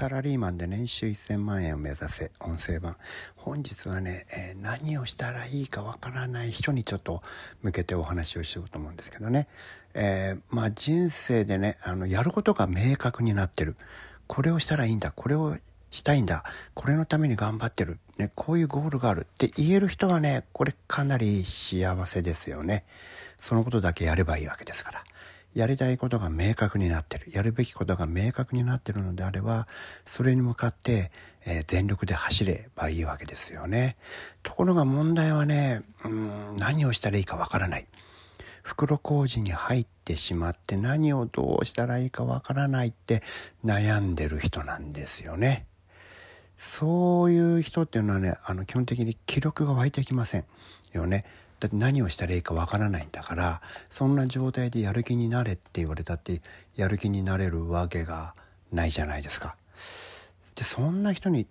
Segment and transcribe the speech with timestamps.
[0.00, 2.96] サラリーマンで年収1000万円を目指せ音声版。
[3.36, 7.20] 本日はね、えー、何をしたらいいかわからない人にちょっと
[7.60, 9.46] 向けてお話をしようと思うんですけどね、
[9.92, 13.76] えー、まあ人生でねあのやることが明確になってる。
[14.26, 15.58] これをしたらいいんだこれを
[15.90, 22.84] したいんだこれのために頑張ってる、ね、こういうゴールがあるって言える人はねこれかなり幸せですよね。
[23.38, 25.04] そのことだけやればいいわけですから。
[25.54, 27.26] やりたいことが明確になってる。
[27.32, 29.66] やるべきことが明確になってるのであれば
[30.04, 31.10] それに向かって、
[31.44, 33.96] えー、全力で走ればいいわけですよね。
[34.42, 37.86] ところが問題はねうん何をしたらいいかわからない。
[38.62, 43.22] 袋小路に入ってしまって何をどうしたらいいかわからないって
[43.64, 45.66] 悩んでる人なんですよね。
[46.56, 50.44] そういう人っていうのはねあの基本的に気力が湧いてきません
[50.92, 51.24] よね。
[51.60, 56.40] だって何をしたらいいかわからないんだからそんな状態でやる気になれって言われたって
[56.74, 58.34] やる気になれるわけが
[58.72, 59.56] ないじゃないですか。
[60.56, 61.46] でそんな人に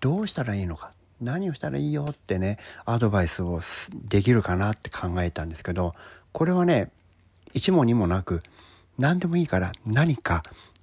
[0.00, 3.60] どうしたらいいのか何をしたらいいよってねアドバイスを
[3.92, 5.94] できるかなって考えたんですけど
[6.32, 6.90] これはね
[7.52, 8.40] 一も二もなく
[8.98, 10.42] 何でもいいから何か、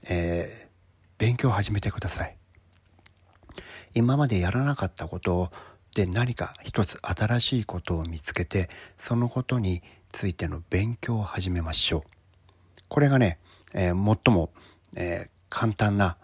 [0.09, 0.70] えー、
[1.18, 2.38] 勉強を始めてください。
[3.94, 5.50] 今までやらなかったことを
[5.95, 12.02] で何か一つ新しいことを見つけてそのことについての勉強を始めましょう。
[12.88, 13.39] これがね、
[13.73, 14.52] えー、最も、
[14.95, 16.17] えー、簡単な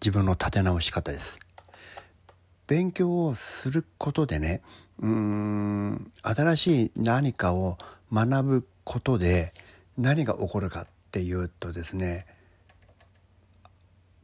[0.00, 1.40] 自分の立て直し方です。
[2.66, 4.62] 勉強をすることでね
[5.00, 7.76] うーん新しい何かを
[8.12, 9.52] 学ぶことで
[9.98, 12.24] 何が起こるかっていうとですね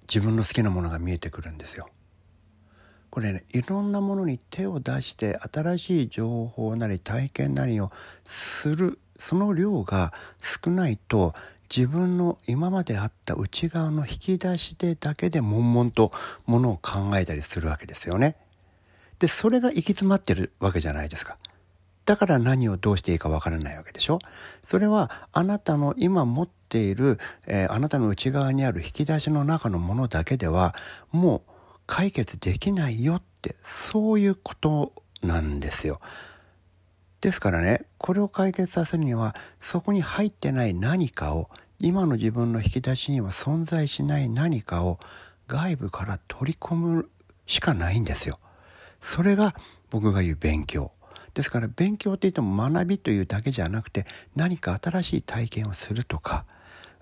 [0.09, 1.89] 自分の好きなものが見えてくるんですよ。
[3.11, 7.91] これねいろんなものに手を出して新しい情報なり体験なりを
[8.25, 11.35] するその量が少ないと
[11.75, 16.13] 自分の今まであった内側の引き出しでだけで悶々と
[16.47, 18.37] ものを考えたりするわけですよね。
[19.19, 21.37] でそれが行き詰まってるわけじゃないですか。
[22.09, 24.19] だから何をどうしていいかわからないわけでしょ
[24.65, 30.75] それはあなたの今持っている、えー、あなたの内側にある引き出しの中のものだけでは
[31.13, 31.48] もう
[31.89, 36.01] 解決できないよってそういうことなんですよ。
[37.21, 41.51] ですからねこれを解決させるにはそこに入ってない何かを
[41.81, 45.01] 今の自分の引き出しには存在しない何かを
[45.49, 47.11] 外部から取り込む
[47.47, 48.39] しかないんですよ。
[49.01, 49.55] それが
[49.91, 50.93] 僕が言う勉強。
[51.33, 54.05] ですから勉強って言っても学びというだけじゃなくて
[54.37, 56.45] 何か新しい体験をするとか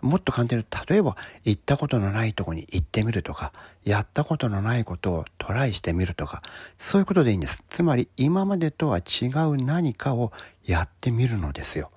[0.00, 3.52] もっと簡単に例えば行ったことのないとこに行ってみるとか
[3.84, 6.42] やったことのないことをトライしてみるとか
[6.78, 10.32] そういうことでいいんですつまり今までとは違う何かを
[10.64, 11.90] やってみるのですよ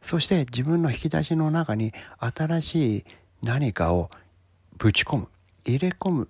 [0.00, 3.04] そして自分の引き出しの中に新しい
[3.42, 4.10] 何かを
[4.78, 5.28] ぶち込む
[5.66, 6.28] 入れ込む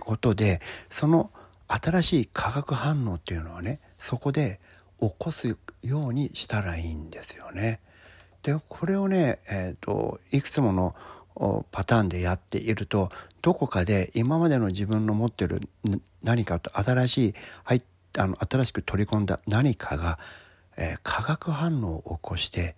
[0.00, 1.30] ことでその
[1.68, 4.60] 新しい化学反応っていうのはねそこで
[5.00, 7.80] 起こすようにしたらいいんですよね。
[8.42, 10.94] でこれをね、えーと、いくつもの
[11.70, 13.08] パターンでやっていると
[13.40, 15.60] どこかで今までの自分の持ってる
[16.22, 17.82] 何かと新しい、はい、
[18.18, 20.18] あの新しく取り込んだ何かが、
[20.76, 22.74] えー、化学反応を起こして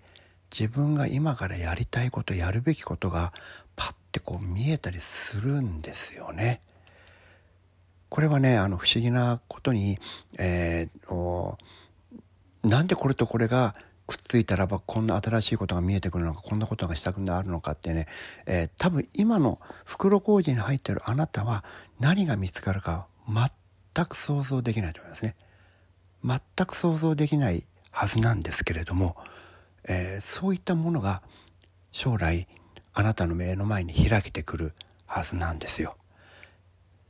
[0.56, 3.32] 自分が今からやりたいことやるべきことが
[3.74, 6.60] パッてこう見えたりするんですよね。
[8.08, 9.98] これはねあの不思議なことに、
[10.38, 11.56] えー、
[12.62, 13.74] なんでこれとこれが
[14.06, 18.06] くっついたらばこんな新しいことが見えてくるのかこんなことがしたくなるのかってね、
[18.46, 21.64] えー、多分今の袋小路に入ってるあなたは
[22.00, 25.36] 何が見つかるか全く想像できないと思いますね。
[26.24, 29.16] 全く想像できないはずなんですけれども、
[29.86, 31.22] えー、そういったものが
[31.92, 32.48] 将来
[32.92, 34.72] あなたの目の前に開けてくる
[35.06, 35.96] はずなんですよ。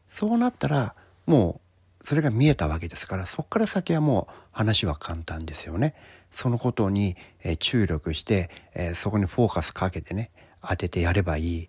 [0.07, 0.95] そうなったら
[1.27, 1.64] もう
[2.05, 5.95] それが見えたわけですからそこから先はもう話は簡単ですよね。
[6.31, 7.17] そのことに
[7.59, 8.51] 注力して、
[8.95, 10.31] そこにフォーカスかけてね
[10.61, 11.69] 当ててやればいい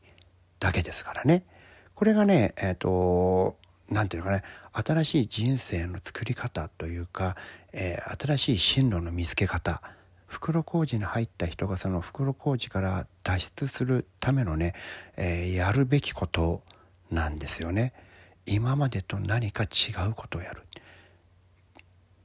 [0.60, 1.46] だけですからね。
[1.94, 3.56] これがねえっ、ー、と
[3.90, 4.44] 何て言うのかね
[4.74, 7.38] 新しい人生の作り方というか、
[7.72, 9.82] えー、新しい進路の見つけ方
[10.28, 14.74] 袋小路に入った人がその袋小路から脱出するためのね、
[15.16, 16.62] えー、やるべきこと
[17.10, 17.94] なんですよね。
[18.46, 20.64] 今までと何か違うことをやる。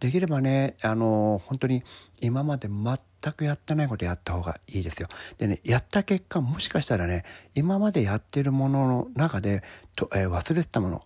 [0.01, 1.83] できればねあの本当に
[2.21, 5.09] 今まで全くやってないことやった方がいいですよ。
[5.37, 7.25] でねやった結果もしかしたらね
[7.55, 9.63] 今までやってるものの中で
[9.95, 11.03] と、えー、忘れてたもの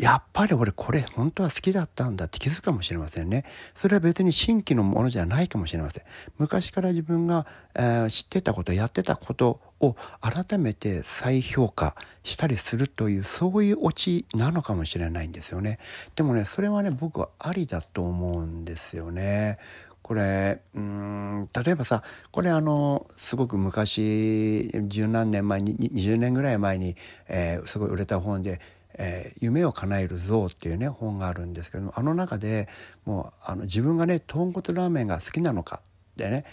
[0.00, 3.44] やっぱり俺これ本当は好きだったんだって気づくかもしれませんね。
[3.74, 6.04] それは別に新規のものじゃないかもしれません。
[6.38, 15.78] 昔から自分が、えー、知ってたこと、やってたことを改めて再評価したりするという、そういうオチなのかもしれないんですよね。
[16.16, 19.58] でもね、それはね、僕はありだと思うんですよね。
[20.02, 22.02] これうん例えばさ
[22.32, 26.96] これあのすごく昔十何年前に20年ぐらい前に、
[27.28, 28.60] えー、すごい売れた本で
[29.02, 32.68] えー、夢を叶える像っていうね本があるんですけどもあの中で
[33.06, 35.80] もうあの自分がね豚骨ラーメンが好きなのか
[36.16, 36.44] でね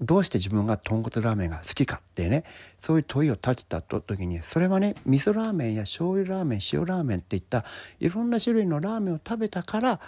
[0.00, 2.44] どうして自分が豚骨ラーメンが好きかってね
[2.78, 7.64] そういう問いを立てた時にそれはね味噌ラーメンや醤油ラーメン塩ラーメンっていった
[8.00, 10.00] いろんな種類のラーメンを食べたから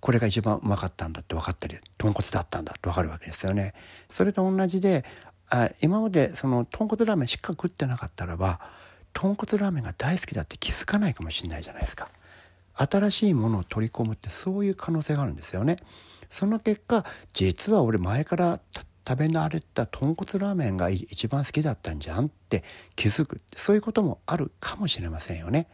[0.00, 3.74] これが一番うまかったんだって分かったり豚骨だったんだって分かるわけですよね。
[4.08, 5.04] それと同じで
[5.50, 8.60] あ今までその豚骨ラーメンしか食ってなかったらば
[9.18, 12.08] 豚骨ラーメンが大好きだって気づかないかもしれないじゃないですか。
[12.76, 15.78] 新しいものを取り込むってそういう可能性があるんですよね。
[16.30, 18.60] その結果実は俺前から
[19.04, 22.62] 食べ慣れた豚骨ラーメンが一番好きだったんじゃんって
[22.94, 25.66] 気づくそういうこともあるかもしれませんよね。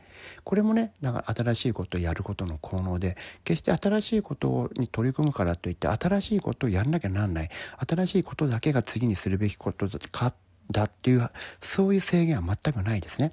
[0.42, 3.14] これもねだから新しいことをやることの効能で
[3.44, 7.50] 決して新しいことに取り組むからといって新しいことをやんなきゃなんない
[7.86, 10.32] 新しいことだけが次にするべきことか
[10.70, 11.30] だっていう
[11.60, 13.32] そういう制限は全くないですね。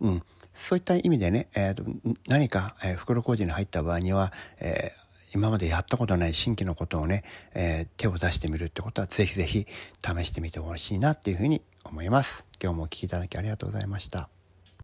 [0.00, 0.22] うん、
[0.54, 1.84] そういった意味でね、えーと、
[2.28, 7.22] 何か、えー、袋小路に入った場合には、えー今までやったことない新規のことをね、
[7.54, 9.66] えー、手を出してみるってことはぜひぜひ
[10.04, 12.46] 試してみてほしいなっていうふうに思います。
[12.62, 14.39] 今日もお聴きいただきありがとうございました。